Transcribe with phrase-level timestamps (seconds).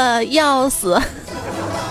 [0.00, 0.98] 呃要死。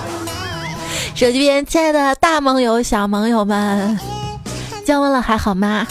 [1.13, 3.99] 手机边，亲爱的大盟友、小盟友们，
[4.83, 5.85] 降温了还好吗？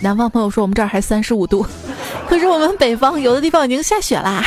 [0.00, 1.64] 南方朋友说我们这儿还三十五度，
[2.28, 4.44] 可是我们北方有的地方已经下雪啦。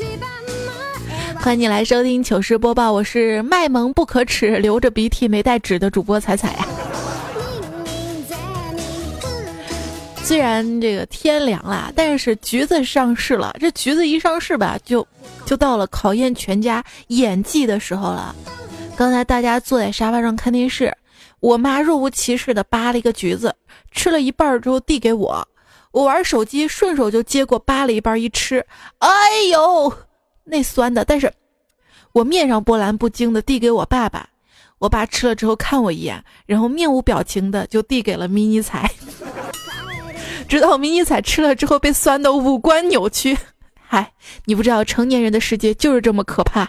[1.40, 6.66] 欢迎你来收听糗事播报，我是卖萌不可耻、流着鼻涕没带纸的主播彩彩呀。
[10.30, 13.52] 虽然这个天凉了，但是橘子上市了。
[13.58, 15.04] 这橘子一上市吧，就
[15.44, 18.32] 就到了考验全家演技的时候了。
[18.96, 20.96] 刚才大家坐在沙发上看电视，
[21.40, 23.52] 我妈若无其事的扒了一个橘子，
[23.90, 25.44] 吃了一半之后递给我，
[25.90, 28.64] 我玩手机顺手就接过扒了一半一吃，
[28.98, 29.10] 哎
[29.50, 29.92] 呦，
[30.44, 31.04] 那酸的！
[31.04, 31.32] 但是，
[32.12, 34.28] 我面上波澜不惊的递给我爸爸，
[34.78, 38.88] 我爸吃了之后看我一眼，然后面无表情的就递给了迷你彩。
[40.50, 43.38] 直到迷你彩吃了之后被酸的五官扭曲，
[43.86, 44.10] 嗨，
[44.46, 46.68] 你不知道成年人的世界就是这么可怕。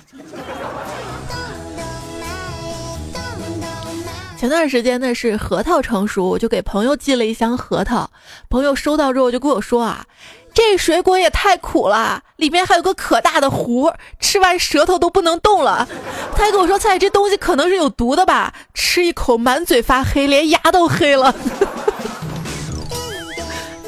[4.37, 8.11] 前段时间呢是核桃成熟，我就给朋友寄了一箱核桃，
[8.51, 10.05] 朋友收到之后就跟我说啊，
[10.53, 15.87] 这水果也太苦了，里面还有个可大的核，吃完舌头都不能动了。
[16.35, 21.33] 他还跟我说，菜这东西可能是有毒的吧，吃一口满嘴发黑，连牙都黑了。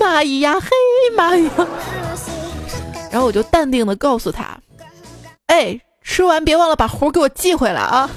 [0.03, 0.67] 蚂蚁呀，黑
[1.15, 1.49] 蚂蚁！
[3.09, 4.57] 然后我就淡定的告诉他
[5.47, 8.09] ：“哎，吃完别忘了把壶给我寄回来啊！”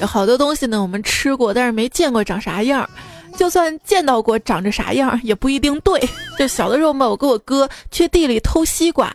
[0.00, 2.88] 有好多东西呢，我们吃过，但是没见过长啥样。
[3.36, 6.08] 就算见到过长着啥样，也不一定对。
[6.38, 9.12] 就小的时候嘛，我跟我哥去地里偷西瓜，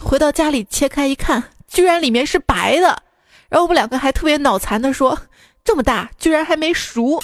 [0.00, 3.02] 回到家里切开一看，居然里面是白的。
[3.48, 5.18] 然后我们两个还特别脑残的说。
[5.66, 7.20] 这么大，居然还没熟。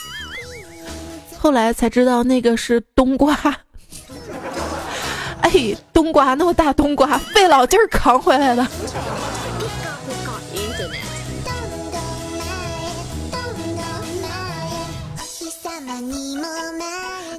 [1.39, 3.35] 后来才知道那个是冬瓜。
[5.41, 5.51] 哎，
[5.93, 8.67] 冬瓜那么大，冬瓜费老劲儿扛回来的。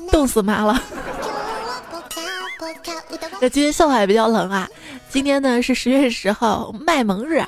[0.10, 0.82] 冻死妈了。
[3.42, 4.68] 那今天笑话也比较冷啊。
[5.10, 7.48] 今天呢是十月十号卖萌日啊，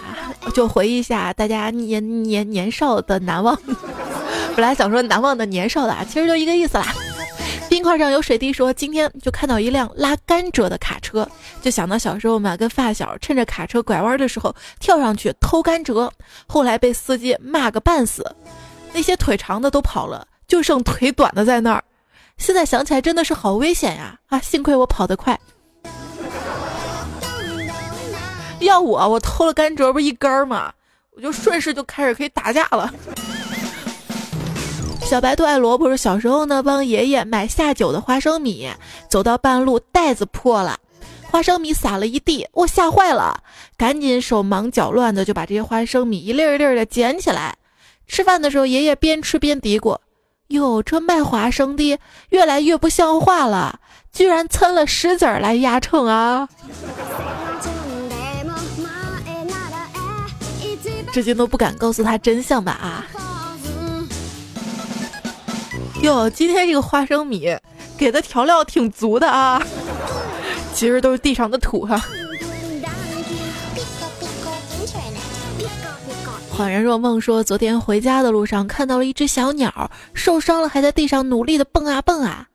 [0.54, 3.58] 就回忆一下大家年年年少的难忘。
[4.56, 6.94] 本来想说难忘的年少的啊，其实就一个意思啦。
[7.68, 11.28] 冰块上有水滴说今天就看到一辆拉甘蔗的卡车，
[11.62, 16.10] 就想到小时候嘛，跟发小趁着卡车拐弯的时候跳上去偷甘蔗，
[16.48, 18.24] 后来被司机骂个半死，
[18.94, 21.84] 那些腿长的都跑了，就剩腿短的在那儿。
[22.38, 24.20] 现在想起来真的是好危险呀！
[24.28, 25.40] 啊，幸亏我跑得快。
[28.60, 30.72] 要我，我偷了甘蔗不一根儿吗？
[31.12, 32.94] 我就顺势就开始可以打架了。
[35.02, 38.70] 小白兔爱萝卜说，小时候呢帮爷爷买下酒的花生米，
[39.10, 40.78] 走到半路袋子破了，
[41.32, 43.44] 花生米撒了一地，我吓坏了，
[43.78, 47.56] 赶紧手忙脚乱的就把这些花生米一粒一粒的捡起来。
[48.08, 49.98] 吃饭的时候，爷爷边吃边嘀咕
[50.50, 53.80] ：“哟，这卖花生的越来越不像话了，
[54.12, 56.48] 居然蹭了石子儿来压秤啊！”
[61.12, 63.08] 至今都不敢告诉他真相吧啊！
[66.02, 67.58] 哟，今天这个花生米
[67.98, 69.64] 给的调料挺足的啊，
[70.74, 72.04] 其实都是地上的土哈。
[76.56, 82.48] 恍然若梦说，昨天回家的路上看到了一只小鸟，受伤了还在地上努力的蹦啊蹦啊。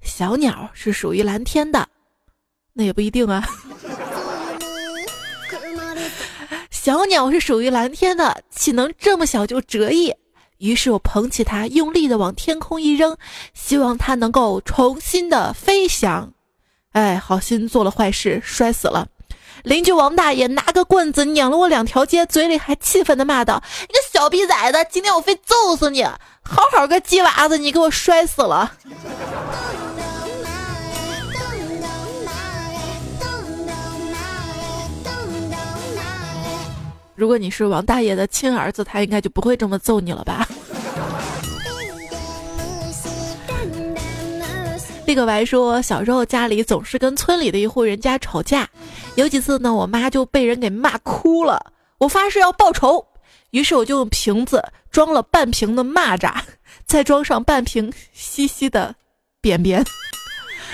[0.00, 1.86] 小鸟是属于蓝天的，
[2.72, 3.44] 那也不一定啊。
[6.70, 10.14] 小鸟是属于蓝天的，岂能这么小就折翼？
[10.58, 13.16] 于是我捧起它，用力的往天空一扔，
[13.52, 16.32] 希望它能够重新的飞翔。
[16.92, 19.06] 哎，好心做了坏事，摔死了。
[19.62, 26.04] 邻居王大爷拿个棍子撵了我两条街，嘴里还气愤的骂道：“你个小逼崽子，今天我非揍死你！
[26.04, 28.72] 好好个鸡娃子，你给我摔死了！”
[37.14, 40.48] 如果你是王大爷的亲儿子，他应该就不会这么揍你了吧？
[45.06, 48.68] 那个白说，小时候家里总是跟村里的一户人家吵架，
[49.14, 51.72] 有几次呢，我妈就被人给骂哭了。
[51.98, 53.06] 我发誓要报仇，
[53.50, 56.34] 于是我就用瓶子装了半瓶的蚂蚱，
[56.86, 58.94] 再装上半瓶稀稀的
[59.40, 59.84] 便便，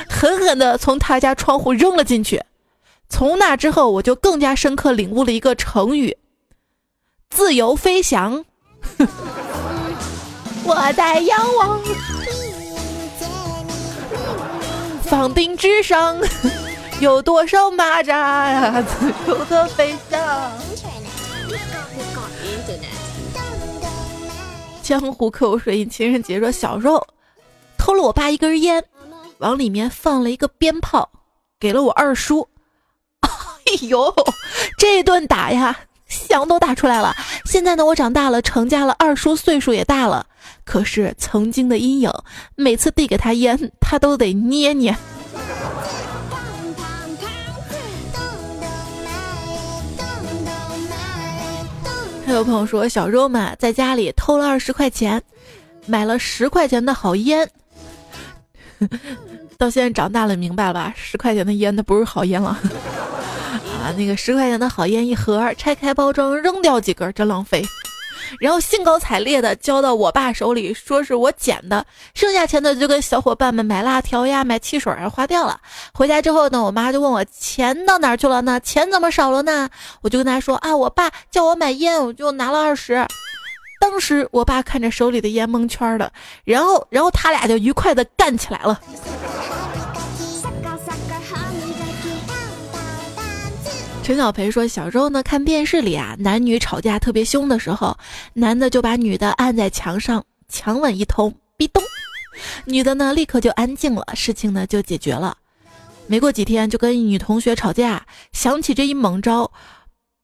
[0.08, 2.42] 狠狠的从他家窗户扔了进去。
[3.08, 6.16] 从那之后，我就更加深刻领悟了一个成语。
[7.30, 8.44] 自由飞翔，
[10.64, 11.80] 我在仰望。
[15.02, 16.18] 房顶之上
[17.00, 20.50] 有多少蚂蚱呀，自由的飞翔。
[24.82, 27.06] 江湖口水印情人节说小时候
[27.76, 28.82] 偷了我爸一根烟，
[29.38, 31.08] 往里面放了一个鞭炮，
[31.60, 32.48] 给了我二叔。
[33.20, 33.30] 哎
[33.82, 34.12] 呦，
[34.76, 35.78] 这顿打呀，
[36.08, 37.14] 响都打出来了。
[37.44, 40.26] 现在呢，我长大了，成家了，二叔岁数也大了。
[40.64, 42.10] 可是曾经的阴影，
[42.56, 44.96] 每次递给他烟，他都得捏捏。
[52.28, 55.20] 还有朋友说，小时候嘛，在家里偷了二十块钱，
[55.86, 57.48] 买了十块钱的好烟。
[59.56, 60.92] 到现在长大了，明白了吧？
[60.94, 62.50] 十块钱的烟，那不是好烟了。
[63.80, 67.64] 啊，那个十块钱的好烟一盒，拆开包装扔掉几根，真浪费。
[68.40, 71.84] 然后兴高采烈的交到我爸手里，说是我捡的，
[72.14, 75.60] 剩下钱的就跟小伙伴们买辣条呀、买汽水啊花掉了。
[75.92, 78.60] 回家之后呢，我妈就问我钱到哪去了呢？
[78.60, 79.68] 钱怎么少了呢？
[80.02, 83.06] 我就跟她说啊，我爸叫我买烟，我就拿了二十。
[83.80, 86.12] 当时我爸看着手里的烟蒙圈的，
[86.44, 88.80] 然后然后他俩就愉快的干起来了。
[94.08, 97.94] 陈小培说：“小时候呢，看电视里啊，男女吵架特别凶的时候，
[98.32, 101.82] 男的就把女的按在墙上强吻一通，壁咚，
[102.64, 105.36] 女的呢立刻就安静了，事情呢就解决了。
[106.06, 109.52] 没过几天，就跟女同学吵架，想起这一猛招，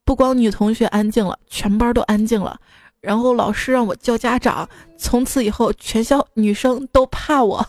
[0.07, 2.59] 不光女同学安静了，全班都安静了。
[3.03, 4.67] 然后老师让我叫家长，
[4.97, 7.69] 从此以后全校女生都怕我。”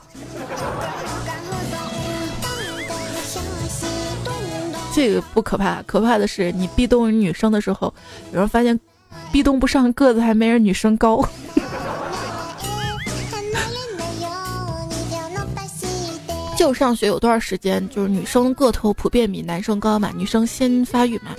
[4.96, 7.94] 这个不可怕，可怕的是你壁咚女生的时候，
[8.32, 8.80] 有人发现
[9.30, 11.22] 壁咚不上，个子还没人女生高。
[16.58, 21.36] 就上学有段时间，就是女生个头普遍比男生高嘛，女生先发育嘛。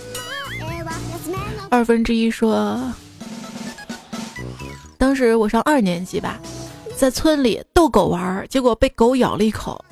[1.71, 2.79] 二分之一说，
[4.99, 6.39] 当时我上二年级吧，
[6.95, 9.83] 在村里逗狗玩，结果被狗咬了一口，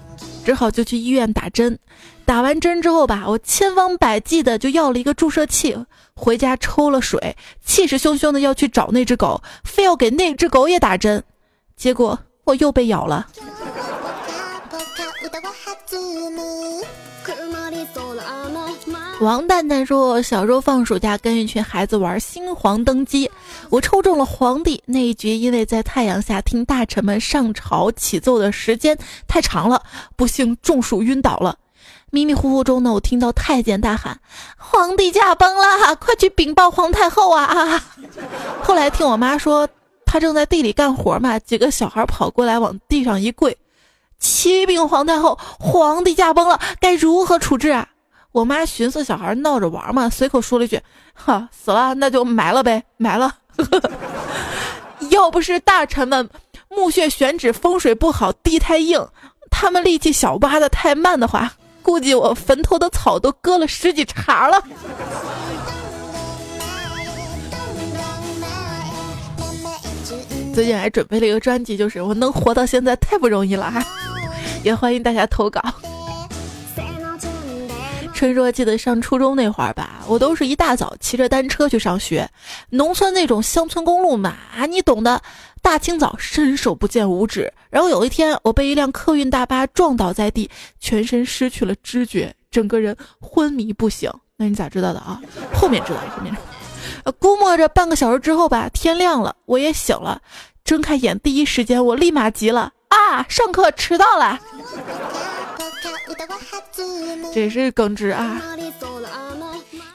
[0.45, 1.79] 只好就去医院打针。
[2.26, 5.76] 打完针之后吧，我千方百计的就要了一个注射器，
[6.15, 11.23] 回家抽了水，气势汹汹的要去找那只狗，非要给那只狗也打针，
[11.76, 13.26] 结果我又被咬了。
[19.20, 23.31] 王蛋蛋说：“小时候放暑假跟一群孩子玩新皇登基，
[23.70, 28.99] 我抽中了皇帝那一局，因为在太阳下听大臣们上朝起奏的时间
[29.29, 29.82] 太长了，
[30.17, 31.56] 不幸中暑晕倒了。”
[32.15, 34.17] 迷迷糊糊中呢，我听到太监大喊
[34.57, 37.83] ：“皇帝驾崩了，快去禀报皇太后啊！”！
[38.63, 39.69] 后来听我妈说，
[40.07, 43.59] 她正在地里干活嘛，几个小孩跑过来往地上一跪
[44.21, 47.89] ：“启禀皇太后，皇帝驾崩了，该如何处置啊？”
[48.31, 50.81] 我妈寻思小孩闹着玩嘛，随口说了一句
[51.15, 53.35] ：“哈，死了那就埋了呗，埋了。
[55.11, 56.31] ”要不是大臣们
[56.69, 59.05] 墓穴选址风水不好，地太硬，
[59.51, 61.55] 他们力气小挖的太慢的话。
[61.85, 64.65] 估计我坟头的草都割了十几茬了。
[70.55, 73.85] 最近还准备了一个专辑，就是我能活到现在太不容易了哈，
[74.63, 75.61] 也欢迎大家投稿。
[78.15, 82.31] 春说记得上初中那会儿吧，我都是一大早骑着单车去上学，
[82.71, 84.37] 农村那种乡村公路嘛，
[84.69, 85.21] 你懂的。
[85.61, 94.11] 大清早伸手不见五指，然后有一天我被一辆客运大巴撞倒在地，全身失去了知觉，整个人昏迷不醒。
[94.37, 95.21] 那你咋知道的啊？
[95.55, 96.37] 后面知道，后面。
[97.05, 100.21] 呃，估摸着半个小时之后吧，天亮了，我也醒了，
[100.65, 103.27] 睁开眼第一时间我立马急了啊！
[103.29, 104.39] 上课迟到了，
[107.33, 108.41] 这是耿直啊！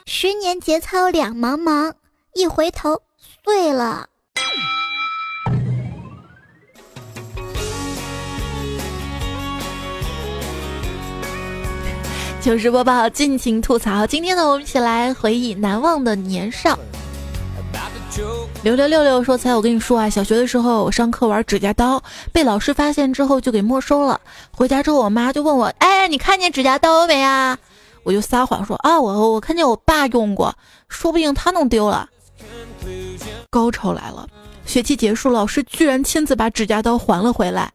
[0.06, 1.92] 十年节操两茫茫，
[2.34, 3.00] 一回头
[3.44, 4.06] 碎了。
[12.42, 14.06] 糗事播报，尽情吐槽。
[14.06, 16.78] 今天呢，我们一起来回忆难忘的年少。
[18.62, 22.02] 六六六六说：“才我跟你说啊，小学的时候我上课玩指甲刀，
[22.32, 24.20] 被老师发现之后就给没收了。
[24.50, 27.56] 回家之后，我妈就问我：‘哎，你看见指甲刀没啊？’
[28.04, 30.54] 我就撒谎说：‘啊，我我看见我爸用过，
[30.88, 32.08] 说不定他弄丢了。’
[33.48, 34.26] 高潮来了，
[34.66, 37.72] 学期结束，老师居然亲自把指甲刀还了回来，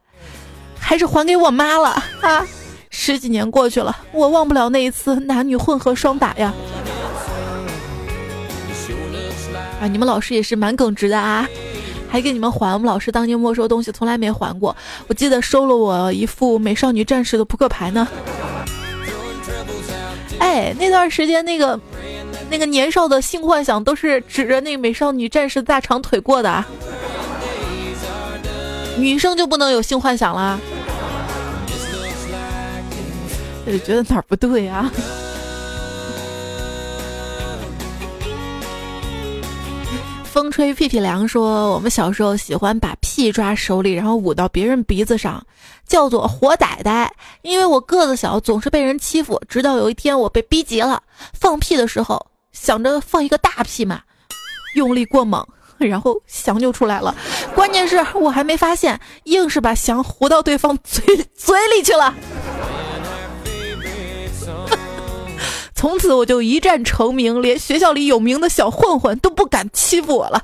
[0.80, 1.89] 还是还给我妈了
[2.22, 2.46] 啊！”
[2.92, 6.54] 十几年过去了，我忘不了那一次男女混合双打呀！
[9.82, 11.48] 啊，你们老师也是蛮耿直的啊！
[12.10, 12.74] 还给你们还。
[12.74, 14.75] 我们老师当年没收东西从来没还过，
[15.08, 18.08] 我记得收了我一副美少女战士的扑克牌呢。
[20.39, 21.79] 哎，那段时间那个
[22.50, 26.63] 那个年少的性幻想都是指着那个美少女战士大长腿过的，
[28.98, 30.60] 女生就不能有性幻想了？
[33.65, 34.91] 就觉得哪儿不对啊？
[40.36, 45.42] 风吹屁屁凉说，我们小时候喜欢把屁抓手里，然后捂到别人鼻子上，
[45.88, 47.08] 叫做活歹歹。
[47.42, 49.42] 因为我个子小，总是被人欺负。
[49.48, 51.01] 直到有一天我被逼急了，
[51.32, 54.01] 放屁的时候想着放一个大屁嘛，
[54.75, 55.42] 用力过猛，
[55.77, 57.15] 然后翔就出来了。
[57.56, 61.01] 关键是我还没发现，硬是把翔糊到对方嘴
[61.34, 62.13] 嘴里去了。
[65.75, 70.44] 从此我就一战成名，连学校里有名的小混混都不敢欺负我了。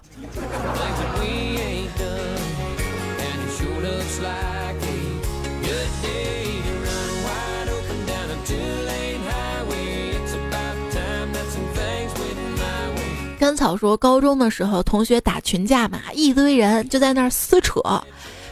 [13.39, 17.81] 甘草说，高中的时候同学打群架嘛，一堆人就在那儿撕扯，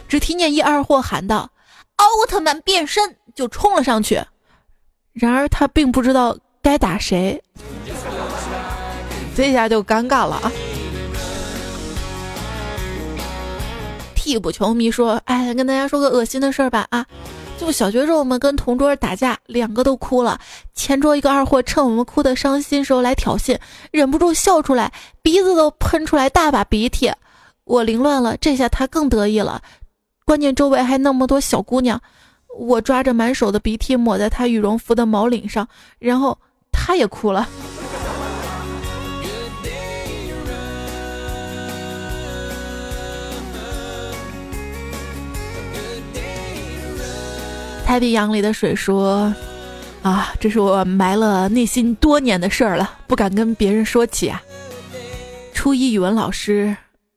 [0.08, 1.48] 只听见一二货喊道
[1.96, 4.20] ：“奥特曼变身！”就冲了上去。
[5.12, 6.36] 然而他并不知道。
[6.62, 7.42] 该打谁？
[9.34, 10.52] 这下就尴尬了啊！
[14.14, 17.06] 替补球迷说：“哎，跟大家说个恶心的事儿吧啊！
[17.58, 20.38] 就小学时候我们跟同桌打架，两个都哭了。
[20.74, 23.56] 前桌一个二货趁我们哭的伤心时候来挑衅，
[23.90, 27.10] 忍不住笑出来，鼻子都喷出来大把鼻涕。
[27.64, 29.62] 我凌乱了，这下他更得意了。
[30.26, 31.98] 关键周围还那么多小姑娘，
[32.58, 35.66] 我抓着满手的鼻涕抹在他羽绒服的毛领上，
[35.98, 36.36] 然后。”
[36.82, 37.46] 他也哭了。
[47.84, 49.32] 太平洋里的水说
[50.02, 54.42] ：“啊，这是我埋了内心多年的事儿了，不敢跟别人说起啊。”
[55.52, 56.74] 初一语文老师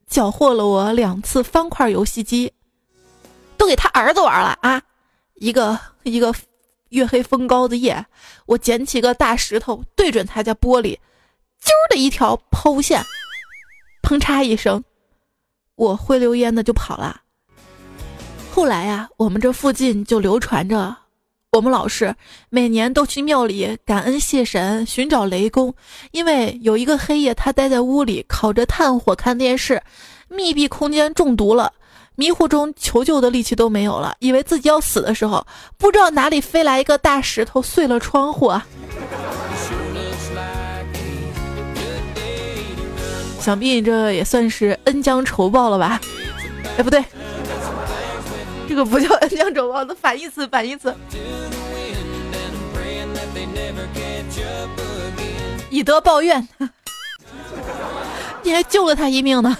[0.07, 2.51] 缴获了我两次方块游戏机，
[3.57, 4.81] 都给他儿子玩了啊，
[5.35, 6.35] 一个一个。
[6.93, 8.05] 月黑风高的夜，
[8.45, 10.97] 我捡起个大石头对准他家玻璃，
[11.61, 13.03] 啾的一条抛物线，
[14.03, 14.83] 砰嚓一声，
[15.75, 17.21] 我灰溜烟的就跑了。
[18.51, 20.95] 后来呀，我们这附近就流传着，
[21.53, 22.15] 我们老师
[22.49, 25.73] 每年都去庙里感恩谢神，寻找雷公，
[26.11, 29.81] 因为有一个黑夜，他待在屋里烤着炭火看电视，
[30.27, 31.73] 密闭空间中毒了。
[32.15, 35.45] 迷糊中求救的力气都没有了，以为自己要死的时候，
[35.77, 38.65] 不知道哪里飞来一个大石头碎了窗户啊！
[43.39, 45.99] 想必这也算是恩将仇报了吧？
[46.77, 47.03] 哎，不对，
[48.69, 50.93] 这个不叫恩将仇报，的反义词，反义词，
[55.69, 56.47] 以德报怨，
[58.43, 59.57] 你还救了他一命呢。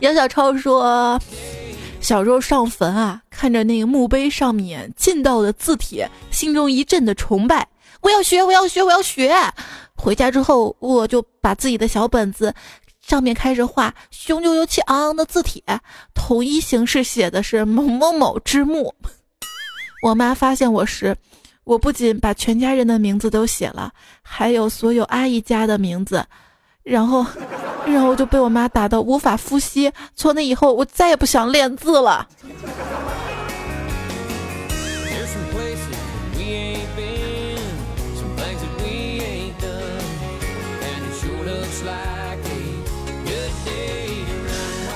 [0.00, 1.20] 杨小超说
[2.00, 7.68] ：“小时候上坟啊，看着那个墓碑上面劲道的字体，心中一阵的崇拜。
[8.00, 9.30] 我要学，我要学，我要学。
[9.94, 12.54] 回家之后，我就把自己的小本子
[13.06, 15.62] 上面开始画雄赳赳气昂昂的字体，
[16.14, 18.94] 统一形式写的是某某某之墓。
[20.02, 21.14] 我妈发现我时，
[21.64, 23.92] 我不仅把全家人的名字都写了，
[24.22, 26.24] 还有所有阿姨家的名字。”
[26.90, 27.24] 然后，
[27.86, 29.88] 然后就被我妈打的无法呼吸。
[30.16, 32.26] 从那以后，我再也不想练字了。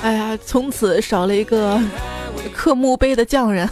[0.03, 1.81] 哎呀，从此少了一个
[2.53, 3.71] 刻墓碑的匠人。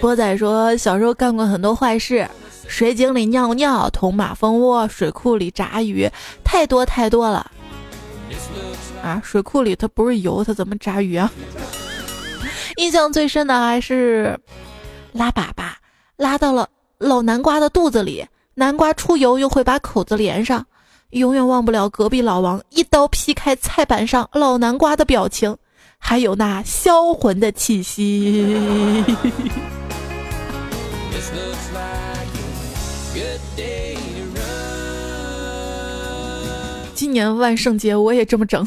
[0.00, 2.26] 波仔说，小时候干过很多坏事，
[2.66, 6.10] 水井里尿尿，捅马蜂窝，水库里炸鱼，
[6.42, 7.50] 太多太多了。
[9.02, 11.30] 啊，水库里它不是油，它怎么炸鱼啊？
[12.76, 14.38] 印象最深的还是
[15.12, 15.64] 拉粑粑，
[16.16, 16.66] 拉到了
[16.96, 20.64] 老南瓜的肚子里，南瓜出油又会把口子连上，
[21.10, 25.54] 永远忘不了隔壁老王一刀劈开菜板上老南瓜的表情，
[25.98, 29.04] 还有那销魂的气息。
[37.00, 38.62] 今年万圣节我也这么整。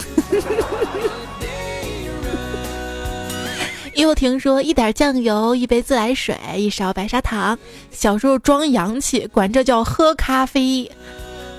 [3.93, 7.55] 叶不停说：“一点酱油，一杯自来水，一勺白砂糖。
[7.91, 10.89] 小时候装洋气，管这叫喝咖啡。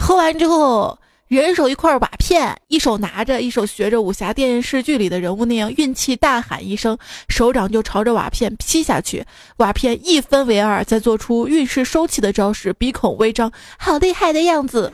[0.00, 9.24] 喝完之后，人手一块瓦片，一手拿着，一手学着武侠电视剧里的人物那样运气，大喊一声，手掌就朝着瓦片劈下去。
[9.58, 14.92] 瓦片一分为二，再做出运势收气的招式，鼻孔微张，好厉害的样子。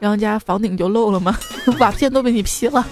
[0.00, 1.38] 然后家房顶就漏了吗？
[1.78, 2.84] 瓦片都被你劈了。”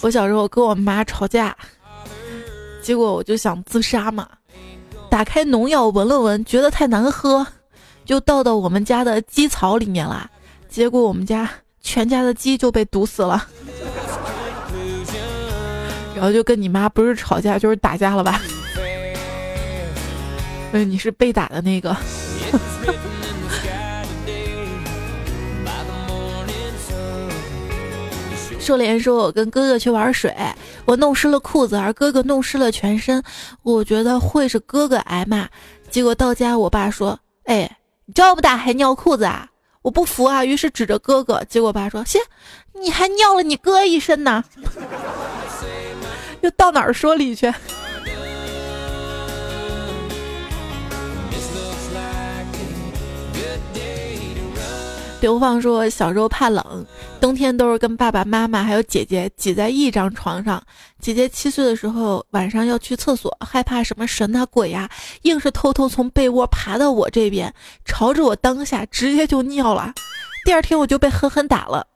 [0.00, 1.54] 我小时候跟我妈吵架，
[2.82, 4.26] 结果我就想自杀嘛。
[5.10, 7.46] 打开农药闻了闻，觉得太难喝，
[8.06, 10.30] 就倒到我们家的鸡草里面了。
[10.70, 11.50] 结果我们家
[11.82, 13.46] 全家的鸡就被毒死了。
[16.22, 18.40] 然后就跟你妈不是吵架就是打架了吧？
[20.70, 21.92] 嗯，你是被打的那个。
[28.60, 30.32] ”瘦脸说：“我跟哥哥去玩水，
[30.84, 33.20] 我弄湿了裤子，而哥哥弄湿了全身。
[33.64, 35.48] 我觉得会是哥哥挨骂。
[35.90, 37.68] 结果到家，我爸说：‘哎，
[38.06, 39.48] 你这么大还尿裤子啊？’
[39.82, 41.42] 我不服啊，于是指着哥哥。
[41.48, 42.20] 结果爸说：‘行，
[42.80, 44.44] 你还尿了你哥一身呢。’
[46.42, 47.52] 又到哪儿说理去？”
[55.20, 56.84] 刘放说：“小时候怕冷，
[57.20, 60.60] 冬天都是跟爸爸妈妈还有姐姐挤在一张床上。
[60.98, 64.90] 姐姐七岁的时候晚上要去厕所，害怕什么神啊鬼呀，
[65.22, 69.94] 硬是偷偷从被窝爬到我这边，朝着我当下直接就尿了。
[70.44, 71.86] 第二天我就被狠狠打了，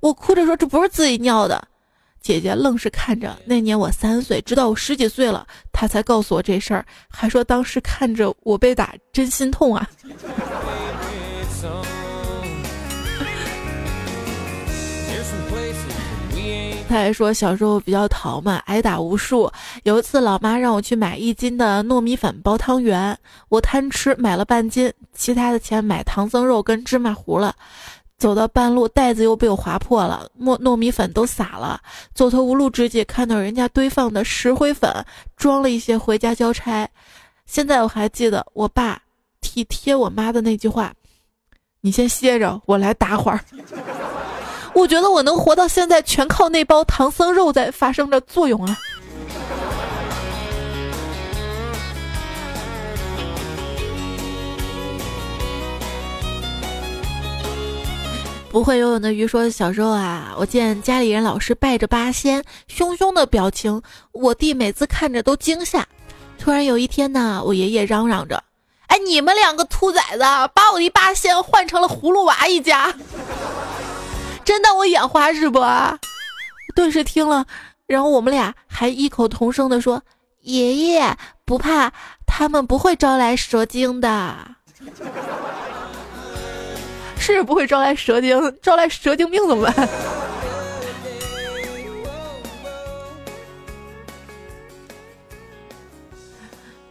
[0.00, 1.66] 我哭着说这不是自己尿的。
[2.26, 3.38] 姐姐愣是看着。
[3.44, 9.88] 那年我三岁，直到我十几岁了，她才告诉我这事儿，还说当时看着我被打真心痛啊。”
[16.88, 19.50] 他还说小时候比较淘嘛，挨打无数。
[19.82, 23.16] 有一次，老妈让我去买一斤的糯米粉包汤圆，
[23.48, 27.54] 我贪吃买了半斤，其他的钱买唐僧肉跟芝麻糊了。
[28.18, 31.80] 走到半路，袋子又被我划破了，糯糯米粉都洒了。
[32.14, 34.90] 走投无路之际，看到人家堆放的石灰粉，
[35.36, 36.88] 装了一些回家交差。
[37.44, 39.00] 现在我还记得我爸
[39.40, 40.92] 体贴我妈的那句话
[41.82, 43.40] ：“你先歇着，我来打会儿。”
[44.74, 48.76] 我觉得我能活到现在，全靠那包唐僧肉在发生着作用啊！
[58.56, 65.86] 不会游泳的鱼说：“小时候啊，我见家里人老是拜着八仙，凶凶的表情，我弟每次看着都惊吓。
[66.38, 68.42] 突然有一天呢，我爷爷嚷嚷着
[68.88, 70.20] ：‘哎，你们两个兔崽子，
[70.54, 72.94] 把我的八仙换成了葫芦娃一家！’”
[74.42, 75.60] 真当我眼花是不？
[76.74, 77.44] 顿时听了，
[77.86, 80.02] 然后我们俩还异口同声的说
[80.40, 81.14] ：“爷爷
[81.44, 81.92] 不怕，
[82.26, 84.34] 他们不会招来蛇精的。”
[87.34, 89.88] 是不会招来蛇精，招来蛇精病怎么办？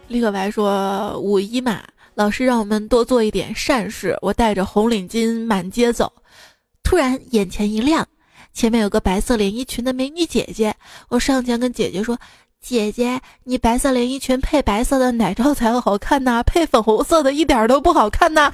[0.08, 1.82] 立可白说：“五一嘛，
[2.14, 6.12] 老师让我们多做一点善事，我带着红领巾满街走。”
[6.84, 8.06] 突然眼前一亮，
[8.52, 10.72] 前面有个白色连衣裙的美女姐姐。
[11.08, 12.16] 我上前跟姐姐说
[12.62, 18.52] ：“姐姐，你白色连衣裙配白色的奶罩才会好看呐，配粉红色的一点都不好看呐。”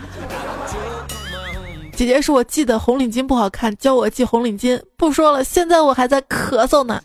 [2.05, 7.01] 姐姐说：“我系的红领巾不好看，教我系红领巾。”不说了，现在我还在咳嗽呢。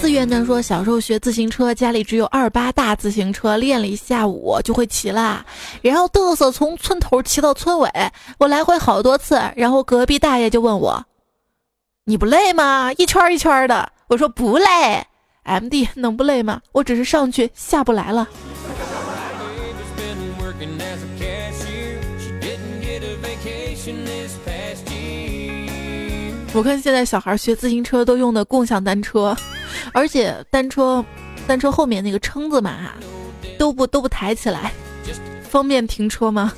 [0.00, 5.46] 自愿的说，小时候学自行车，家里只有二八大自行车，练了一下午就会骑了，
[5.80, 7.90] 然后嘚瑟从村头骑到村尾，
[8.38, 11.02] 我来回好多次，然后隔壁大爷就问我
[12.04, 12.92] ：“你不累吗？
[12.98, 14.66] 一圈一圈的。”我说不累。
[15.44, 16.60] M D 能不累吗？
[16.72, 18.28] 我只是上去下不来了。
[26.52, 29.36] 我看现在小孩学自行车都用的共享单车，
[29.92, 31.04] 而且单车，
[31.46, 32.92] 单车后面那个撑子嘛，
[33.56, 34.72] 都不都不抬起来，
[35.48, 36.52] 方便停车吗？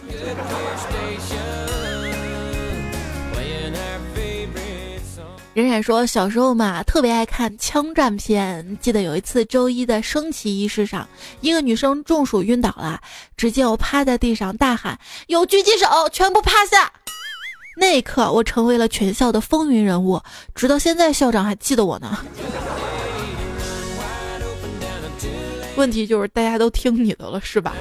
[5.54, 8.76] 冉冉说小时候嘛，特别爱看枪战片。
[8.80, 11.08] 记得有一次周一的升旗仪式上，
[11.40, 13.00] 一个女生中暑晕倒了，
[13.36, 16.90] 只见我趴在地上大喊：“有狙击手，全部趴下！”
[17.78, 20.20] 那一刻，我成为了全校的风云人物，
[20.56, 22.18] 直到现在，校长还记得我呢。
[25.76, 27.74] 问题就是大家都听你的了，是吧？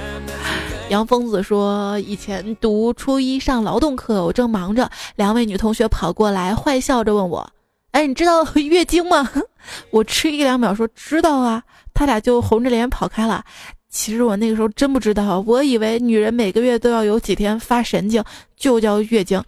[0.90, 7.50] 杨疯子说，以前读初一上劳动课，我正忙着，两位女同学跑过来，坏笑着问我
[7.94, 9.30] ：“哎，你知道 月经吗？”
[9.90, 11.62] 我迟疑两秒说：“知道啊。”
[11.94, 13.44] 他俩就红着脸跑开了。
[13.88, 18.22] 其实我那个时候真不知道，我以为女人每个月都要有几天发神经，
[18.56, 19.40] 就叫月经。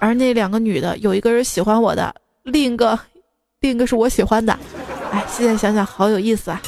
[0.00, 2.98] 而那两个女的，有一个人喜欢我的，另一个，
[3.60, 4.52] 另一个是我喜欢的。
[5.12, 6.60] 哎，现在想想好有意思啊！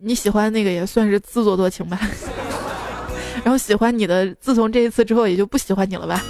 [0.00, 2.00] 你喜欢那个也算是自作多情吧。
[3.44, 6.20] 然后喜欢你的，自从这一次之后也就不喜欢你了吧？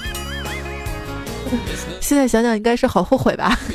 [2.00, 3.58] 现在想想应该是好后悔吧。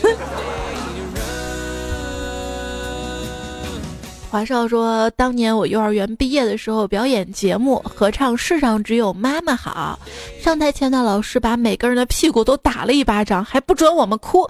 [4.29, 9.99] 华少说：“当年我幼儿园毕业的时候，表演节目合唱《世上只有妈妈好》，
[10.43, 14.49] 上台前的老师把每个人的屁股都打了一巴掌，还不准我们哭。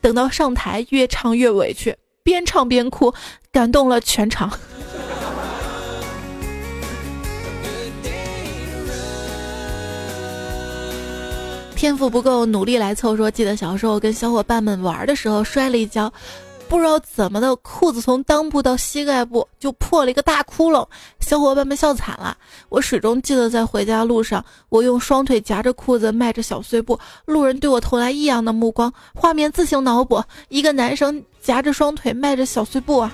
[0.00, 3.14] 等到上台，越唱越委屈，边唱边哭，
[3.52, 4.50] 感动了全场。
[11.80, 13.16] 天赋不够，努力来凑。
[13.16, 16.12] 说记得小时候跟小伙伴们玩的时候，摔了一跤。”
[16.68, 20.86] 不知道怎么的，裤子从裆部到膝盖部就破了一个大窟窿，
[21.20, 22.36] 小伙伴们笑惨了。
[22.68, 28.92] 我始终记得在回家路上，我用双腿夹着裤子迈着小碎步，路人对我投来异样的目光。
[29.14, 33.10] 画面自行脑补，一个男生夹着双腿迈着小碎步啊。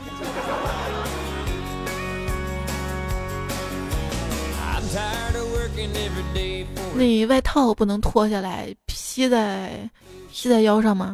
[6.97, 9.89] 那外套不能脱下来披在
[10.33, 11.13] 披在腰上吗？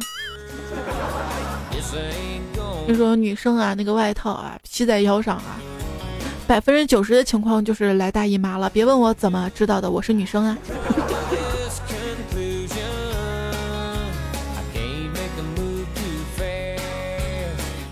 [2.86, 5.60] 就说女生啊，那个外套啊，披在腰上啊，
[6.46, 8.70] 百分之九十的情况就是来大姨妈了。
[8.70, 10.56] 别问我怎么知道的，我是女生啊。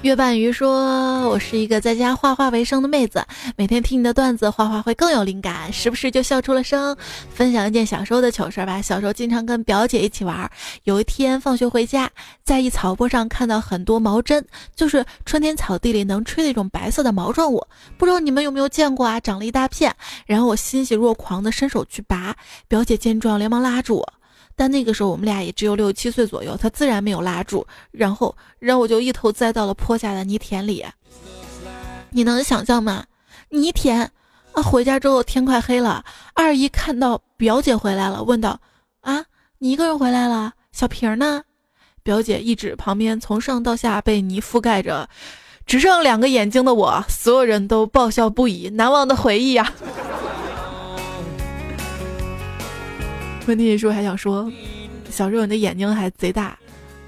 [0.03, 3.23] 月半鱼说：“我是一个在家画画为生的妹子，
[3.55, 6.97] 每天听你的段子画画会更有灵感，时不时就笑出了声。
[7.29, 8.81] 分享一件小时候的糗事吧。
[8.81, 10.51] 小时候经常跟表姐一起玩，
[10.85, 12.11] 有一天放学回家，
[12.43, 14.43] 在一草坡上看到很多毛针，
[14.75, 17.63] 就是春天草地里能吹的一种白色的毛状物，
[17.99, 19.21] 不知道你们有没有见过啊？
[19.21, 19.95] 长了一大片。
[20.25, 22.35] 然后我欣喜若狂的伸手去拔，
[22.69, 24.13] 表姐见状连忙拉住我。”
[24.57, 30.85] 但那个时候我们俩也只有六七岁左右，他自然没有拉住，然后然后我就一头栽到了坡下的泥田里。
[32.11, 33.05] 你能想象吗？
[33.51, 34.11] 泥田
[34.53, 34.63] 啊！
[34.63, 38.61] 回家之后天快黑了，二姨看到表姐回来了，问道
[39.01, 39.25] ：“啊，
[39.59, 40.53] 你一个人回来了？
[40.73, 41.43] 小平呢？”
[42.03, 45.09] 表姐一指旁边，从上到下被泥覆盖着，
[45.67, 49.73] 只剩两个眼睛的我，所有人都爆笑不已，难忘的回忆呀。
[53.47, 54.51] 问题叔还想说，
[55.11, 56.57] 小时候你的眼睛还贼大，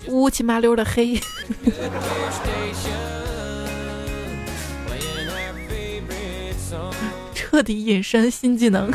[0.08, 1.20] 乌漆麻溜的黑，
[7.34, 8.90] 彻底隐身新技能。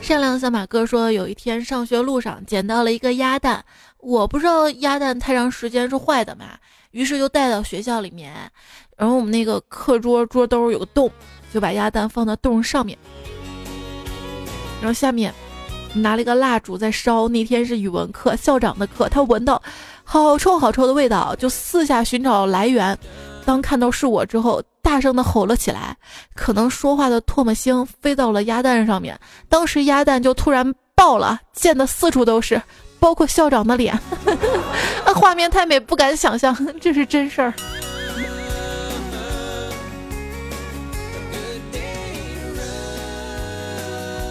[0.00, 3.64] 善良小马哥说，有一天上学路上捡到了一个鸭蛋，
[3.98, 6.58] 我不知道鸭蛋太长时间是坏的嘛，
[6.90, 8.32] 于是就带到学校里面。
[8.96, 11.10] 然后我们那个课桌桌兜有个洞，
[11.52, 12.98] 就把鸭蛋放到洞上面，
[14.80, 15.32] 然后下面
[15.94, 17.26] 拿了一个蜡烛在烧。
[17.26, 19.62] 那天是语文课，校长的课，他闻到
[20.04, 22.96] 好臭好臭的味道，就四下寻找来源。
[23.46, 25.96] 当看到是我之后，大声的吼了起来。
[26.34, 32.60] 可能说话的唾沫星飞到了鸭蛋上面，当时鸭蛋就突然爆了，溅得四处都是，
[32.98, 33.98] 包括校长的脸。
[35.14, 37.52] 画面太美，不敢想象， 这是真事儿。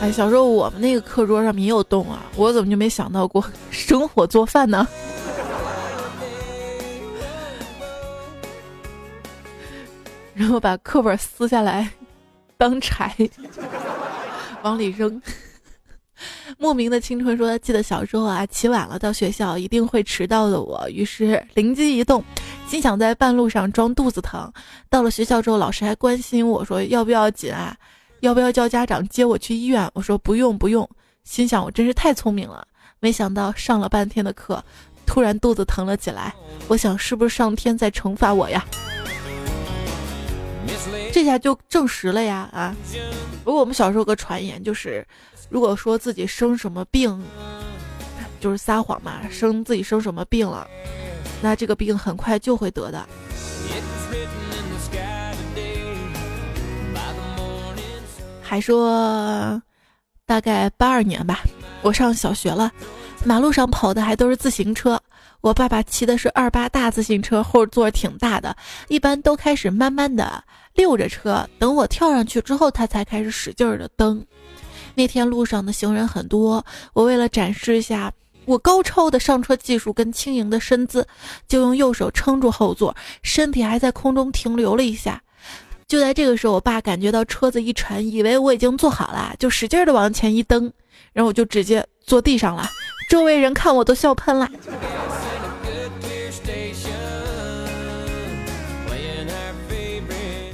[0.02, 4.88] 哎，小时候我们那个课桌上也有洞啊，我怎么就没想到过 生火做饭呢？
[10.34, 11.90] 然后把课本撕下来
[12.56, 13.14] 当柴
[14.62, 15.22] 往里扔。
[16.58, 20.62] 莫名的青春说：“记得小时候啊，起晚了到学校一定会迟到的。
[20.62, 22.24] 我于是灵机一动，
[22.68, 24.52] 心想在半路上装肚子疼。
[24.90, 27.76] 到了学校之后，老师还关心我说要不要紧啊。”
[28.22, 29.90] 要不要叫家长接我去医院？
[29.94, 30.86] 我说不用不用，
[31.24, 32.68] 心想我真是太聪明了。
[33.00, 34.62] 没想到上了半天的课，
[35.06, 36.36] 突然肚子疼了起来。
[36.68, 38.66] 我想是不是上天在惩罚我呀？
[41.14, 42.76] 这下就证实了呀啊！
[43.46, 45.08] 不过我们小时候有个传言，就是
[45.50, 47.22] 如果说自己生什么病
[48.40, 50.68] 就是撒谎嘛生自己生什么病了
[51.42, 53.08] 那这个病很快就会得的。
[58.42, 59.62] 还说
[60.26, 61.42] 大概八二年吧
[61.84, 62.72] 我上小学了
[63.24, 65.00] 马路上跑的还都是自行车
[65.42, 68.56] 我爸爸骑的是二八大自行车后座挺大的
[68.88, 74.26] 一般都开始慢慢的溜着车等我跳上去之后他才开始使劲儿的蹬。
[74.96, 78.12] 那天路上的行人很多，我为了展示一下
[78.46, 81.08] 我高超的上车技术跟轻盈的身姿，
[81.48, 85.22] 就用右手撑住后座，身体还在空中停留了一下。
[85.88, 90.72] 就在这个时候，我爸感觉到车子一沉，以为我已经坐好了，就使劲的往前一蹬，
[91.14, 92.70] 然后我就直接坐地上了。
[93.10, 94.48] 周围人看我都笑喷了。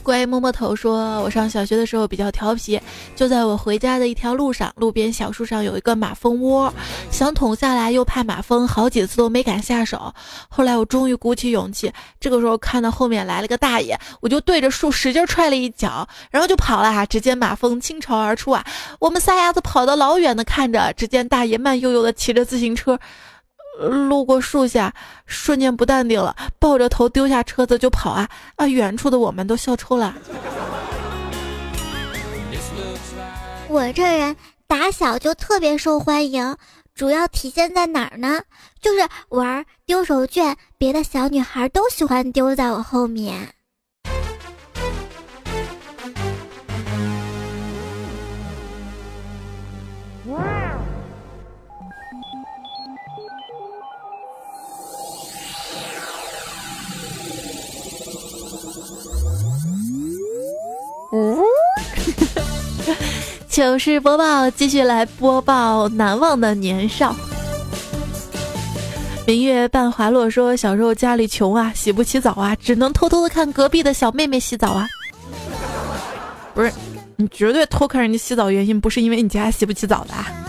[0.05, 2.79] 乖摸摸头说：“我上小学的时候比较调皮，
[3.15, 6.71] 就在我回家的一条路上，路边小树上有一个马蜂窝，
[7.09, 10.13] 想捅下来又怕马蜂，好几次都没敢下手。
[10.47, 17.03] 后来我终于鼓起勇气，这个时候看到后面来了个大爷，我就对着树使劲踹了一脚，然后就跑了。
[17.07, 18.63] 只见马蜂倾巢而出啊！
[18.99, 22.99] 我们仨丫子跑得老远的看着，只见大爷慢悠悠的骑着自行车。”
[23.79, 24.93] 路过树下，
[25.25, 28.67] 瞬间不淡定了，抱着头丢下车子就跑啊啊！
[28.67, 30.15] 远处的我们都笑抽了。
[33.67, 34.35] 我这人
[34.67, 36.55] 打小就特别受欢迎，
[36.93, 38.41] 主要体现在哪儿呢？
[38.81, 43.53] 就是玩丢手绢，别的小女孩都喜欢丢在我后面。
[63.47, 67.15] 糗事播报，继续来播报难忘的年少。
[69.25, 74.87] 明月半滑落说，小时候家里穷啊，洗不起澡啊，只能偷偷的看隔壁的小妹妹洗澡啊。
[76.53, 76.71] 不是，
[77.15, 80.13] 你绝对偷看人家洗澡，原因不是因为你家洗不起澡的。
[80.13, 80.44] 啊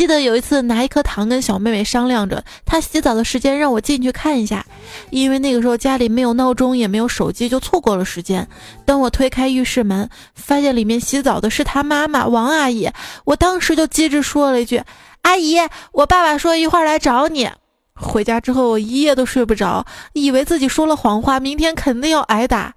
[0.00, 4.64] 记得有一次拿一颗糖跟小妹妹商量着，她洗澡的时间让我进去看一下，
[5.10, 8.48] 因为那个时候家里没有闹钟也没有手机，就错过了时间。
[8.86, 12.90] 当我推开浴室门，发现里面洗澡的是她妈妈王阿姨，
[13.26, 14.82] 我当时就机智说了一句
[15.20, 15.58] ：“阿姨，
[15.92, 17.50] 我爸爸说一会儿来找你。”
[17.92, 19.84] 回家之后我一夜都睡不着，
[20.14, 22.72] 以为自己说了谎话，明天肯定要挨打。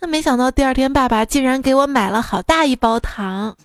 [0.00, 3.56] 那没想到第二天爸爸竟然给我买了好大一包糖。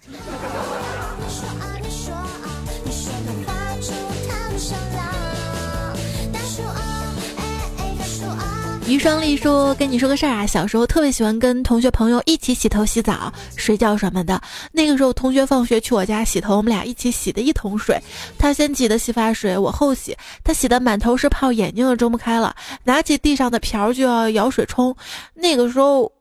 [8.85, 14.39] 余双丽说：“跟你说个事儿啊，小时候特别喜欢跟同学朋友一起洗头、洗澡、睡觉什么的。
[14.73, 17.97] 那个时候，同学放学去我家洗头，我们俩一起洗的一桶水。
[18.37, 20.15] 他先挤的洗发水，我后洗。
[20.43, 24.95] 他洗的满头是泡，眼睛都睁不开了，拿起地上的瓢就要舀水冲。
[25.33, 26.11] 那个时候。”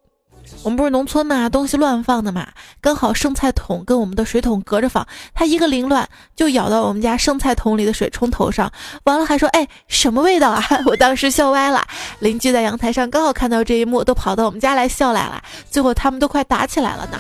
[0.62, 2.47] 我们不是农村嘛，东西乱放的嘛，
[2.81, 8.73] 刚好剩菜桶跟我们的水桶隔着放，他一个凌乱就咬到我们家剩菜桶里的水冲头上，
[9.05, 10.65] 完了还说哎什么味道啊！
[10.87, 11.85] 我当时笑歪了，
[12.21, 17.19] 邻居在阳台上刚好看到这一幕，都跑到我们家来笑来了，最后他们都快打起来了呢。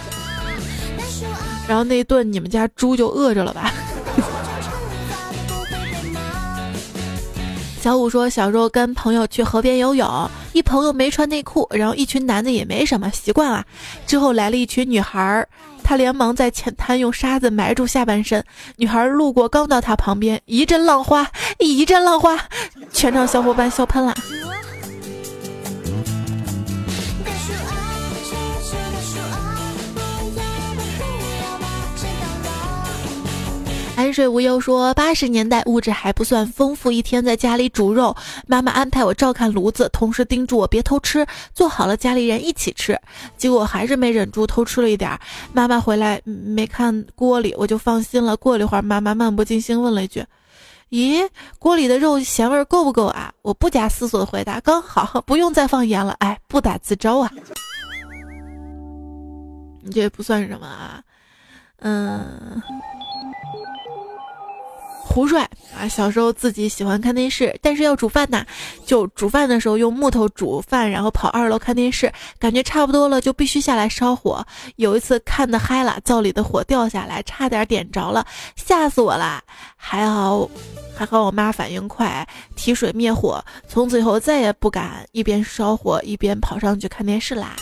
[1.66, 3.72] 然后那一顿你们家猪就饿着了吧？
[7.80, 13.64] 小五说：“小时候跟朋友去河边游泳，一朋友没穿内裤，然后一群男的也没什么习惯了。
[14.06, 15.48] 之后来了一群女孩儿，
[15.82, 18.44] 他连忙在浅滩用沙子埋住下半身。
[18.76, 22.38] 女孩路过，刚到他旁边，一阵浪花，一阵浪花，
[22.92, 24.14] 全场小伙伴笑喷了。”
[33.94, 41.24] 安水无忧说：“八十年代物质还不算丰富，一天在家里煮肉，妈妈安排我照看炉子，同时叮嘱我别偷吃，
[41.54, 42.98] 做好了家里人一起吃。
[43.36, 45.16] 结果还是没忍住偷吃了一点。
[45.52, 48.36] 妈妈回来没看锅里，我就放心了。
[48.36, 50.24] 过了一会儿，妈妈漫不经心问了一句
[50.90, 51.28] ：‘咦，
[51.58, 57.30] 锅里的肉咸味够不够啊？’我不假思索的回答：‘刚好，不用再放盐了。’哎，不打自招啊！
[59.82, 61.00] 你这不算什么啊，
[61.80, 62.60] 嗯。”
[65.12, 65.46] 胡帅
[65.78, 68.46] 啊，小时候自己喜欢看电视，但是要煮饭呐，
[68.86, 74.42] 就煮饭的时候用木头煮饭，然后跑二楼看电视，感觉差不多了就必须下来烧火。
[74.76, 79.42] 有一次看的嗨了，灶里的火掉下来，差点点着了，吓死我了。
[79.76, 80.48] 还好，
[80.96, 83.44] 还好我妈反应快，提水灭火。
[83.68, 87.54] 从此以后再也不敢一边烧火一边跑上去看电视啦。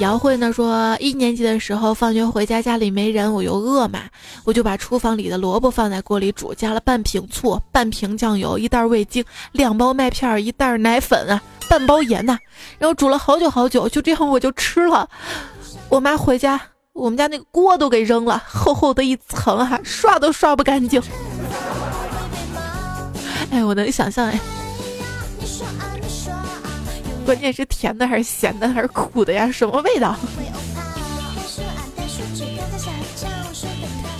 [0.00, 4.00] 姚慧呢说，一年级的时候放学回家，家里没人，我又饿嘛，
[4.42, 12.36] 我就把厨房里的萝卜放在锅里煮，加了半瓶醋、半瓶酱油、一袋味精、两包麦片、一袋奶粉啊、半包盐呐，
[12.76, 15.08] 然后煮了好久好久，就这样我就吃了。
[15.88, 16.60] 我妈回家，
[16.92, 21.00] 我们家那个锅都给扔了，厚厚的一层哈，刷都刷不干净。
[23.52, 24.40] 哎，我能想象哎。
[27.24, 29.50] 关键是甜的还是咸的还是苦的呀？
[29.50, 30.14] 什么味道？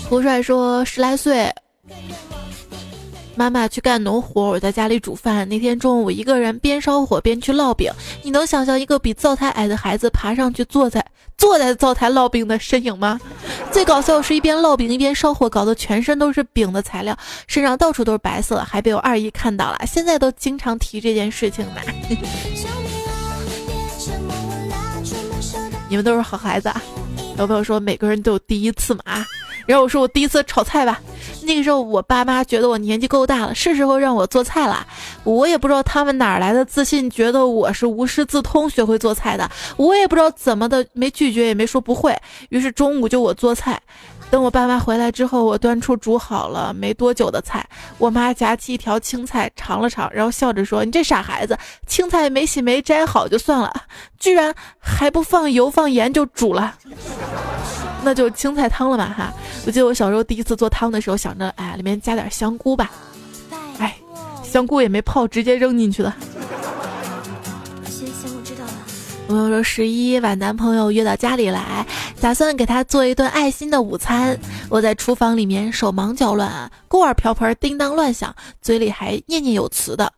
[0.08, 1.52] 胡帅说十来岁，
[3.34, 5.48] 妈妈去干农活，我在家里煮饭。
[5.48, 7.90] 那天中午，我一个人边烧火边去烙饼。
[8.22, 11.04] 你能想象一个比灶台矮的孩子爬上去坐在
[11.36, 13.20] 坐在灶台烙饼的身影吗？
[13.72, 17.16] 最搞笑是一边烙饼一边烧火，搞得全身都是饼的材料，
[17.48, 21.80] 身上到处都是白色，还被我二姨看到了，现在都经常提这件事情呢。
[25.88, 26.82] 你们都是好孩子啊！
[27.38, 29.26] 有朋友说每个人都有第一次嘛啊，
[29.66, 31.00] 然后我说我第一次炒菜吧，
[31.42, 34.86] 那个时候我爸妈觉得我年纪够大了，是时候让我做菜了。
[35.24, 39.48] 我也不知道他们哪来的自信，觉得我是无师自通学会做菜的。
[39.76, 42.16] 我也不知道怎么的，没拒绝也没说不会，
[42.50, 43.80] 于是中午就我做菜。
[44.34, 47.64] 等我爸妈回来之后，我端出煮好了没多久的菜。
[47.98, 53.72] 我妈夹起一条青菜尝了尝，然后笑着说：“你这傻孩子，青菜没洗没摘好就算了，
[54.18, 56.74] 居然还不放油放盐就煮了，
[58.02, 59.32] 那就青菜汤了嘛哈。”
[59.66, 62.90] 我记得我小时候第一次做汤的时候，想着哎，里面加点香菇吧，
[63.78, 63.94] 哎，
[64.42, 66.12] 香菇也没泡，直接扔进去了。
[69.34, 71.84] 朋友说十一把男朋友约到家里来，
[72.20, 74.38] 打算给他做一顿爱心的午餐。
[74.68, 80.12] 我在厨房里面手忙脚乱，锅碗瓢盆叮当乱响，嘴里还念念有词的。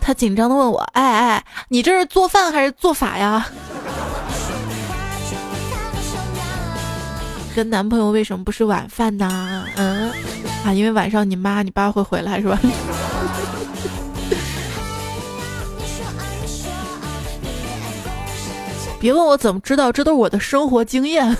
[0.00, 3.46] 他紧张的问我：“哎哎，你这是做饭还是做法呀？”
[7.54, 9.64] 跟男朋友为什么不是晚饭呢？
[9.76, 10.10] 嗯，
[10.64, 12.58] 啊，因为晚上你妈你爸会回来是吧？
[19.02, 21.36] 别问我怎么知道，这都是我的生活经验。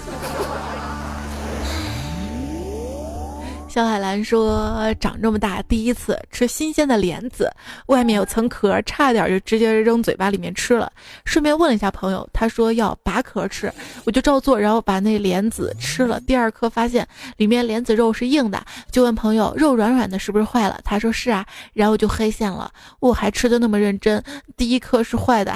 [3.68, 7.48] 肖海兰说：“长这么大第一次吃新鲜的莲子，
[7.86, 10.90] 外面有层壳，差点就直接扔嘴巴里面吃了。
[11.24, 13.72] 顺便问了一下朋友，他说要拔壳吃，
[14.04, 16.18] 我就照做，然后把那莲子吃了。
[16.26, 20.80] 第二颗发现里面莲子肉是硬的，就问朋友肉软软的，是不是坏了？
[20.82, 22.72] 他说是啊，然后就黑线了。
[22.98, 24.20] 我还吃的那么认真，
[24.56, 25.54] 第一颗是坏的。”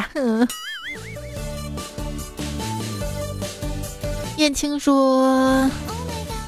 [4.36, 5.70] 燕青说：“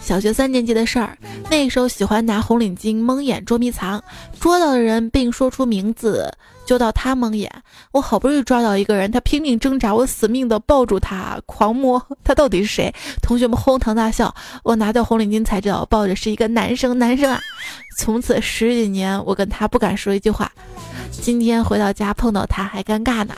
[0.05, 1.16] 小学三年级的事儿，
[1.51, 4.03] 那时候喜欢拿红领巾蒙眼捉迷藏，
[4.38, 6.31] 捉到的人并说出名字，
[6.66, 7.51] 就到他蒙眼。
[7.92, 12.94] 我好不容易抓到一个人，他拼命挣扎，我死命的抱住他，狂摸他到底是谁？
[13.22, 14.35] 同学们哄堂大笑。
[14.62, 17.40] 我拿掉红领巾才知道，抱着是一个男生，男生啊！
[17.96, 20.53] 从此十几年，我跟他不敢说一句话。
[21.11, 23.35] 今天回到家碰到他还尴尬呢。”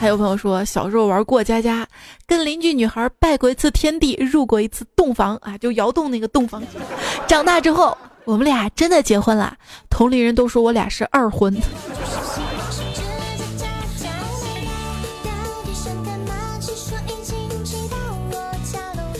[0.00, 1.84] 还有朋友说，小时候玩过家家，
[2.24, 6.62] 跟邻居女孩拜过一次天地，入过一次洞房啊，就窑洞那个洞房。
[7.26, 9.56] 长大之后，我们俩真的结婚了，
[9.90, 11.52] 同龄人都说我俩是二婚。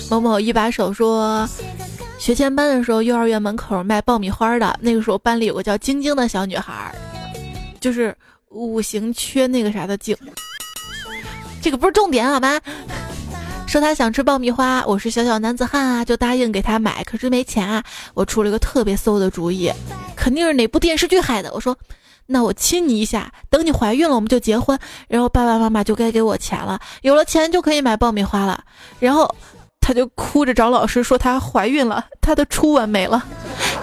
[0.08, 1.46] 某某一把手说，
[2.18, 6.94] 学前班的时候，幼儿园门口卖爆米花的，那个时候班里有个叫晶晶的小女孩，
[7.80, 8.16] 就是
[8.50, 10.16] 五行缺那个啥的晶。
[11.68, 12.58] 这个不是重点好吗？
[13.66, 17.04] 说他想吃爆米花，我是小小男子汉啊，就答应给他买。
[17.04, 19.70] 可是没钱啊，我出了一个特别馊的主意，
[20.16, 21.52] 肯定是哪部电视剧害的。
[21.52, 21.76] 我说，
[22.24, 24.78] 那我亲你一下，等你怀孕了我们就结婚，
[25.08, 28.64] 然后爸爸妈妈就该给我钱了，有了钱就可以买爆米花了。
[28.98, 29.30] 然后
[29.78, 33.22] 他就哭着找老师说她怀孕了，她的初吻没了。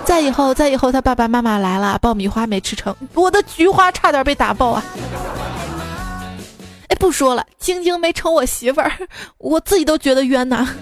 [0.03, 4.83] 再以后，再以后他爸爸妈妈来了，爆米花没吃成，我的菊花差点被打爆啊。
[6.87, 8.91] 哎，不说了，晶晶没成我媳妇儿，
[9.37, 10.67] 我自己都觉得冤呐。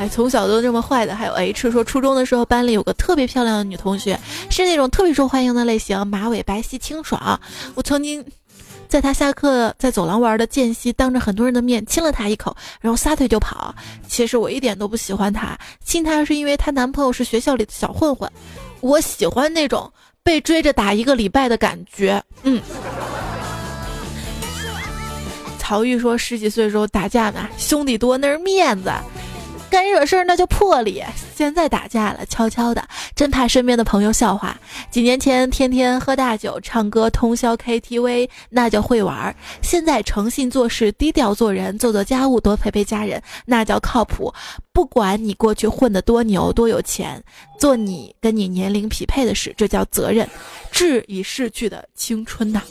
[0.00, 4.18] 哎，从小都这么坏的，还有 H 说，初中的时候班里有个特别漂亮的女同学，
[4.50, 7.40] 是那种特别受欢迎的类型，马尾白皙清爽。
[7.76, 8.24] 我曾经
[8.88, 13.72] 在她下课在走廊玩的间隙，当着很多人的面亲了她一口，然后撒腿就跑。
[14.08, 18.28] 其实我一点都不喜欢她，亲她是因为她男朋友是学校里的小混混，
[18.80, 19.90] 我喜欢那种。
[20.24, 22.60] 被追着打一个礼拜的感觉，嗯。
[25.58, 28.90] 曹玉说十几岁时候打架呢，兄弟多那是面子，
[29.74, 31.02] 干惹事儿那叫魄力。
[31.34, 34.56] 现在打架了，悄悄的，真怕身边的朋友笑话。
[34.88, 39.34] 几年前天天喝大酒、唱歌、通宵 KTV，那叫会玩儿。
[39.62, 44.32] 现在诚信做事、低调做人、做做家务、多陪陪家人，那叫靠谱。
[44.72, 47.20] 不管你过去混得多牛、多有钱，
[47.58, 50.28] 做你跟你年龄匹配的事，这叫责任。
[50.70, 52.62] 致已逝去的青春呐。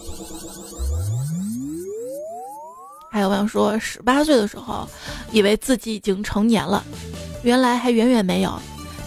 [3.13, 4.89] 还有朋友说，十八岁的时候，
[5.31, 6.83] 以为自己已经成年了，
[7.43, 8.51] 原来还远远没有。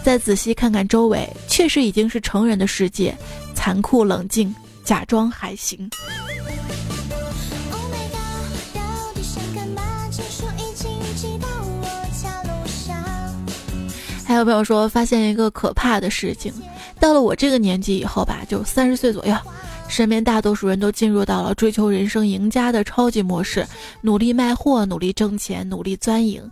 [0.04, 3.12] 再仔细看看周围，确实已经是成人的世界，
[3.52, 4.54] 残酷冷静，
[4.84, 5.90] 假装还行。
[14.24, 16.54] 还有朋友说，发现一个可怕的事情，
[17.00, 19.34] 到了我这个年纪以后吧，就三十岁左右。
[19.88, 23.66] 身边大多数人都进入到了追求人生赢家的超级模式，
[24.02, 26.42] 努力卖货，努力挣钱，努力钻营，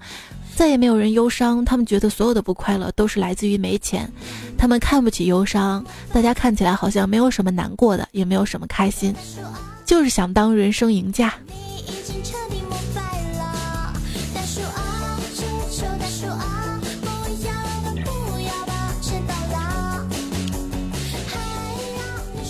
[0.56, 1.64] 再也没有人忧伤。
[1.64, 4.10] 他们觉得所有的不快乐都是来自于没钱，
[4.56, 5.84] 他们看不起忧伤。
[6.12, 9.14] 大家看起来好像没有什么难过的，也没有什么开心，
[9.84, 11.34] 就是想当人生赢家。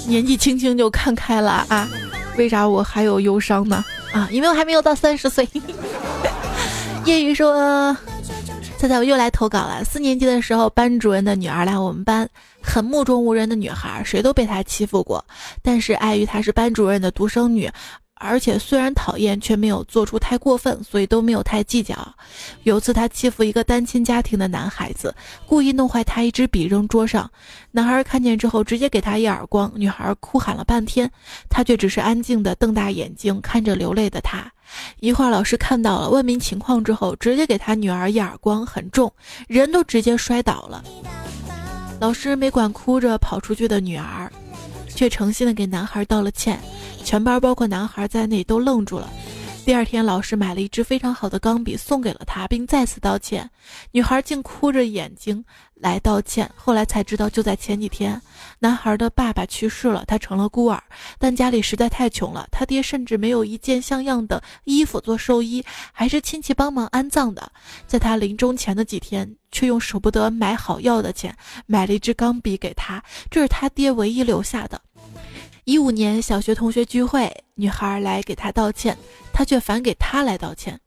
[0.07, 1.89] 年纪轻轻就看开了啊？
[2.37, 3.85] 为啥我还有忧伤呢？
[4.13, 5.49] 啊，因为我还没有到三十岁。
[7.05, 7.97] 业余说，
[8.79, 9.85] 猜猜我又来投稿了。
[9.85, 12.29] 四年级的时候，班主任的女儿来我们班，
[12.63, 15.25] 很目中无人的女孩，谁都被她欺负过。
[15.63, 17.71] 但是碍于她是班主任的独生女。
[18.17, 21.97] 而且虽然讨厌，却没有做出太过分，所以都没有太计较。
[22.62, 25.15] 有次他欺负一个单亲家庭的男孩子，
[25.47, 27.31] 故意弄坏他一支笔扔桌上，
[27.73, 31.11] 男孩看见之后直接给他一耳光，女孩哭喊了半天，
[31.51, 34.51] 他却只是安静的瞪大眼睛看着流泪的他。
[35.01, 39.12] 一会儿老师看到了，问明情况之后，直接给他女儿一耳光，很重，
[39.49, 40.83] 人都直接摔倒了。
[42.01, 44.31] 老师没管哭着跑出去的女儿，
[44.95, 46.59] 却诚心的给男孩道了歉。
[47.03, 49.11] 全班包括男孩在内都愣住了。
[49.64, 53.51] 第二天，老师买了一支非常好的钢笔送给了他，并再次道歉。
[53.92, 55.42] 女孩竟哭着眼睛
[55.75, 56.51] 来道歉。
[56.55, 58.20] 后来才知道，就在前几天，
[58.59, 60.83] 男孩的爸爸去世了，他成了孤儿。
[61.18, 67.51] 但家里实在太穷了，他爹甚至没有一件像样的衣服做寿衣，还是亲戚帮忙安葬的。
[67.87, 74.81] 在他临终前的几天，却用舍不得买好药的钱买了一支钢笔给他，这是他爹唯一留下的。
[75.64, 78.97] 一五年小学同学聚会，女孩来给他道歉，
[79.33, 80.79] 他却反给他来道歉。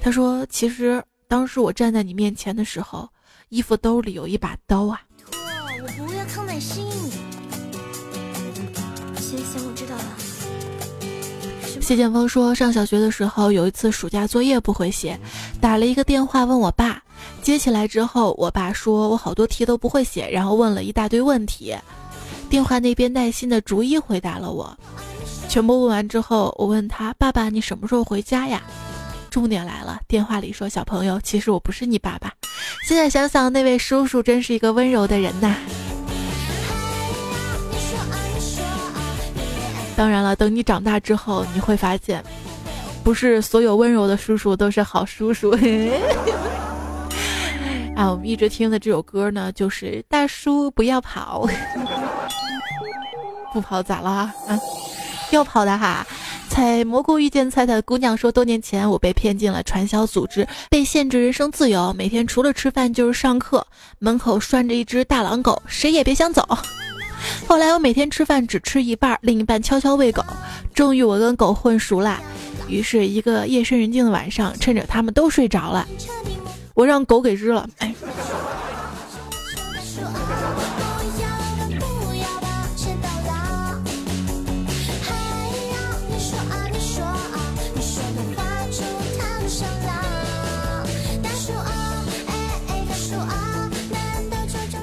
[0.00, 3.08] 他说：“其实当时我站在你面前的时候，
[3.50, 5.02] 衣服兜里有一把刀啊。”
[5.82, 6.86] 我不要康乃馨。
[9.18, 10.04] 行行，我知道了。
[11.80, 15.18] 谢剑锋说，上小学的时候有一次暑假作业不会写，
[15.60, 17.02] 打了一个电话问我爸，
[17.42, 21.74] 接起来之后，我爸说我好多题都不会写，然后问了一大堆问题。
[22.48, 24.76] 电话那边耐心的逐一回答了我，
[25.48, 28.62] 全部问完之后，我问他：“爸爸，你什么时候回家呀？”
[29.30, 32.30] 重点来了，电话里说：“小朋友，其实我不是你爸爸。”
[32.86, 35.54] 现在想想，那位叔叔真是一个温柔的人呐。
[39.96, 42.22] 当然了，等你长大之后，你会发现，
[43.04, 45.50] 不是所有温柔的叔叔都是好叔叔。
[47.96, 51.46] 啊，我们一直听的这首歌呢，就是《大叔不要跑》，
[53.52, 54.32] 不跑咋啦？
[54.48, 54.58] 啊，
[55.30, 56.06] 要跑的哈！
[56.50, 63.64] 采蘑菇遇见菜菜的姑娘说，多年前我被骗进了传销组织，被限制人身自由，每天除了吃饭就是上课，
[64.00, 66.46] 门口拴着一只大狼狗，谁也别想走。
[67.46, 70.24] 后来我每天吃饭只吃一半，另一半悄悄喂狗，
[70.74, 72.20] 终于我跟狗混熟了。
[72.68, 75.86] 于是，一个夜深人静的晚上，趁着他们都睡着了。
[76.74, 77.94] 我让狗给日了，哎。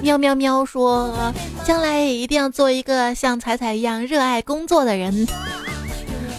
[0.08, 1.14] 喵喵喵说，
[1.66, 5.28] 将来也一定要做一个像彩彩一样热爱工作的人。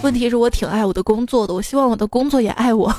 [0.00, 2.90] 问题是我挺爱我的工作的，我希望我的工作也爱我。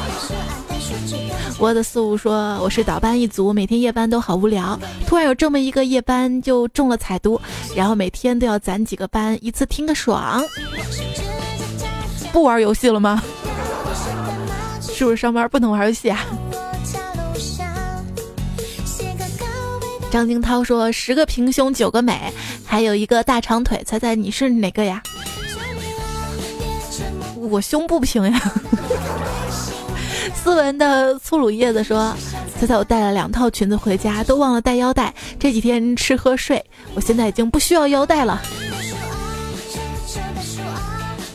[1.60, 4.80] 我的四五说我是倒班一族，每天夜班都好无聊。
[5.06, 7.38] 突然有这么一个夜班就中了彩毒，
[7.74, 10.42] 然后每天都要攒几个班，一次听个爽。
[12.32, 13.22] 不玩游戏了吗？
[14.80, 16.24] 是不是上班不能玩游戏啊？
[20.16, 22.32] 张金涛说十个平胸九个美，
[22.64, 25.02] 还有一个大长腿，猜猜你是哪个呀？
[27.34, 28.52] 我胸不平呀。
[30.34, 32.16] 斯文的粗鲁叶子说
[32.58, 35.12] ：“猜猜我带了两套裙子回家，都忘了带腰带。
[35.38, 36.64] 这几天吃喝睡，
[36.94, 38.40] 我现在已经不需要腰带了。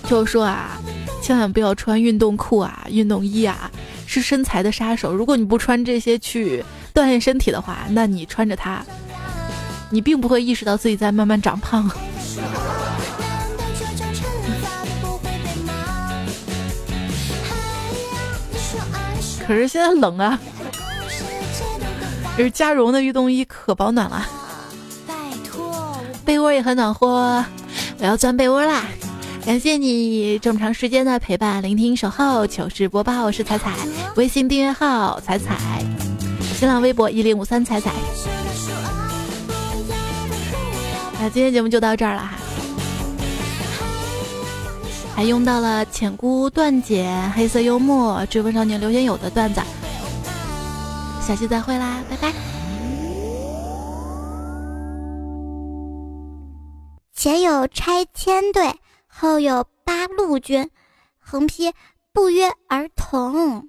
[0.10, 0.82] 就说啊，
[1.22, 3.70] 千万不要穿运动裤啊、运动衣啊，
[4.08, 5.14] 是身材的杀手。
[5.14, 6.66] 如果你不穿这些去
[6.96, 8.84] 锻炼身体的话，那你穿着它，
[9.90, 11.90] 你并不会意识到自己在慢慢长胖。
[19.48, 20.40] 可是现在冷啊，
[22.38, 24.26] 这是加绒的运动衣可保暖了，
[26.24, 27.44] 被窝也很暖和，
[27.98, 28.86] 我要钻被窝啦。
[29.44, 33.74] 感谢你这么长时间的陪伴、聆听、守候、糗事播报，我是彩彩，
[34.16, 35.84] 微信订阅号彩彩，
[36.62, 37.92] 新浪微博一零五三彩彩。
[41.20, 42.38] 那今天节目就到这儿了哈，
[45.16, 49.60] 还用到了浅姑段姐、黑色幽默、追风少年刘天友的段子，
[51.26, 52.32] 下期再会啦，拜拜。
[57.12, 58.72] 前有拆迁队。
[59.08, 60.70] 后有八路军，
[61.18, 61.74] 横批
[62.14, 63.68] 不约而同。